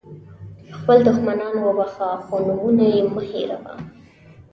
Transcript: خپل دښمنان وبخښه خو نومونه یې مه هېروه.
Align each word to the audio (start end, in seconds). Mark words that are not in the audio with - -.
خپل 0.77 0.97
دښمنان 1.07 1.55
وبخښه 1.65 2.09
خو 2.25 2.35
نومونه 2.47 2.85
یې 2.93 3.01
مه 3.13 3.21
هېروه. 3.29 3.73